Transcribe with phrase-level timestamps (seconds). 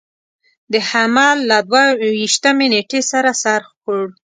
[0.71, 4.03] د حمل له دوه ویشتمې نېټې سره سر خوړ.